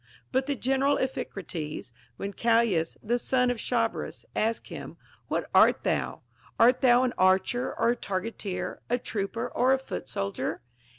[0.31, 6.21] But the general Iphicrates— when Callias, the son of Chabrias, asked him, What art thou?
[6.57, 10.63] Art thou an archer or a targeteer, a trooper or a foot soldier